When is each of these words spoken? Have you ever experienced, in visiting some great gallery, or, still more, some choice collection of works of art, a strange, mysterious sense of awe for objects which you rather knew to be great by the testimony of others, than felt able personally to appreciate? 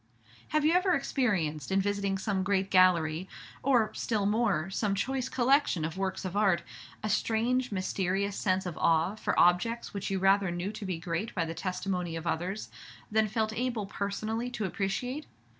Have 0.47 0.65
you 0.65 0.73
ever 0.73 0.93
experienced, 0.95 1.71
in 1.71 1.79
visiting 1.79 2.17
some 2.17 2.41
great 2.41 2.71
gallery, 2.71 3.29
or, 3.61 3.93
still 3.93 4.25
more, 4.25 4.67
some 4.71 4.95
choice 4.95 5.29
collection 5.29 5.85
of 5.85 5.95
works 5.95 6.25
of 6.25 6.35
art, 6.35 6.63
a 7.03 7.07
strange, 7.07 7.71
mysterious 7.71 8.35
sense 8.35 8.65
of 8.65 8.75
awe 8.79 9.13
for 9.13 9.39
objects 9.39 9.93
which 9.93 10.09
you 10.09 10.17
rather 10.17 10.49
knew 10.49 10.71
to 10.71 10.85
be 10.87 10.97
great 10.97 11.35
by 11.35 11.45
the 11.45 11.53
testimony 11.53 12.15
of 12.15 12.25
others, 12.25 12.69
than 13.11 13.27
felt 13.27 13.53
able 13.53 13.85
personally 13.85 14.49
to 14.49 14.65
appreciate? 14.65 15.27